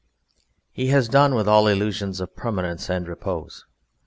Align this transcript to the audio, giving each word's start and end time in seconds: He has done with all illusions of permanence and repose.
He 0.71 0.87
has 0.87 1.07
done 1.07 1.35
with 1.35 1.47
all 1.47 1.67
illusions 1.67 2.19
of 2.19 2.35
permanence 2.35 2.89
and 2.89 3.07
repose. 3.07 3.65